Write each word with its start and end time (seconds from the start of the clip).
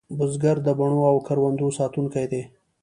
بزګر 0.17 0.57
د 0.63 0.69
بڼو 0.79 0.99
او 1.11 1.17
کروندو 1.27 1.67
ساتونکی 1.79 2.25
دی 2.31 2.41